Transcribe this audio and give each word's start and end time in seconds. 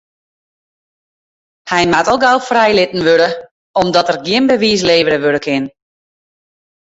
Hy 1.73 1.81
moat 1.91 2.07
al 2.11 2.19
gau 2.23 2.37
frijlitten 2.49 3.05
wurde 3.07 3.29
om't 3.79 3.93
der 3.97 4.09
gjin 4.25 4.45
bewiis 4.51 4.81
levere 4.89 5.17
wurde 5.25 5.41
kin. 5.47 5.63